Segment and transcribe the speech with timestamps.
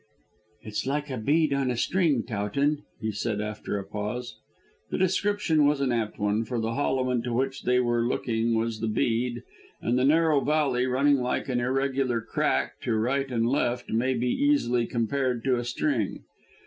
[0.63, 4.35] "It's like a bead on a string, Towton," he said after a pause.
[4.89, 8.79] The description was an apt one, for the hollow into which they were looking was
[8.79, 9.43] the bead,
[9.79, 14.29] and the narrow valley, running like an irregular crack to right and left, might be
[14.33, 16.23] easily compared to a string.